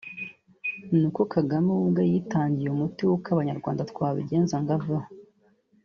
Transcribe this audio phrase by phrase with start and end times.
[0.91, 5.07] ni uko Kagame we ubwe yitangiye umuti w’uko abanyarwanda twabigenza ngo aveho